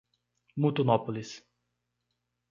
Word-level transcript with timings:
Mutunópolis 0.61 1.31